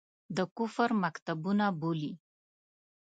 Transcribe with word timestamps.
د 0.35 0.39
کفر 0.57 0.89
مکتبونه 1.03 1.65
بولي. 1.79 2.13